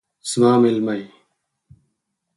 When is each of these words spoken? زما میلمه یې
زما 0.29 0.53
میلمه 0.61 0.93
یې 0.99 1.05